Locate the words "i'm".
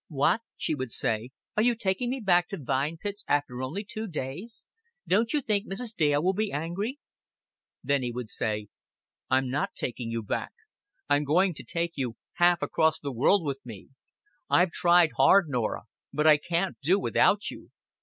9.29-9.51, 11.07-11.23